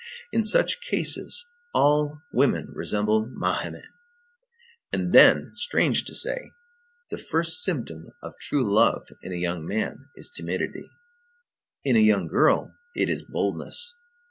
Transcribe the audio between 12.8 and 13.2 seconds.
it